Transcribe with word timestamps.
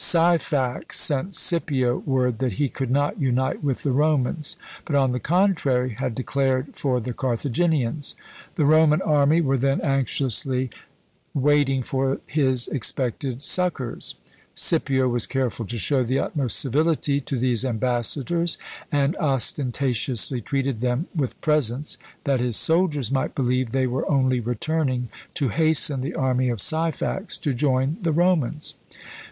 Syphax 0.03 0.93
sent 0.99 1.35
Scipio 1.35 1.97
word 1.99 2.39
that 2.39 2.53
he 2.53 2.69
could 2.69 2.89
not 2.89 3.21
unite 3.21 3.63
with 3.63 3.83
the 3.83 3.91
Romans, 3.91 4.57
but, 4.83 4.95
on 4.95 5.11
the 5.11 5.19
contrary, 5.19 5.91
had 5.91 6.15
declared 6.15 6.75
for 6.75 6.99
the 6.99 7.13
Carthaginians. 7.13 8.15
The 8.55 8.65
Roman 8.65 9.03
army 9.03 9.41
were 9.41 9.59
then 9.59 9.79
anxiously 9.81 10.71
waiting 11.35 11.83
for 11.83 12.19
his 12.25 12.67
expected 12.69 13.43
succours: 13.43 14.15
Scipio 14.55 15.07
was 15.07 15.27
careful 15.27 15.67
to 15.67 15.77
show 15.77 16.01
the 16.01 16.17
utmost 16.17 16.59
civility 16.59 17.21
to 17.21 17.37
these 17.37 17.63
ambassadors, 17.63 18.57
and 18.91 19.15
ostentatiously 19.17 20.41
treated 20.41 20.81
them 20.81 21.09
with 21.15 21.39
presents, 21.41 21.99
that 22.23 22.39
his 22.39 22.57
soldiers 22.57 23.11
might 23.11 23.35
believe 23.35 23.69
they 23.69 23.85
were 23.85 24.09
only 24.09 24.39
returning 24.39 25.09
to 25.35 25.49
hasten 25.49 26.01
the 26.01 26.15
army 26.15 26.49
of 26.49 26.59
Syphax 26.59 27.37
to 27.37 27.53
join 27.53 27.97
the 28.01 28.11
Romans. 28.11 28.73